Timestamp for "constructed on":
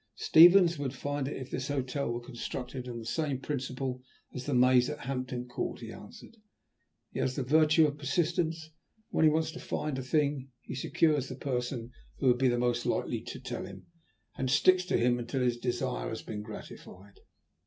2.25-2.97